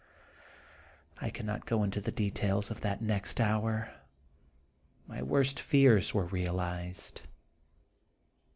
[1.21, 3.91] I cannot go into the details of that next hour.
[5.05, 7.21] My worst fears were realized.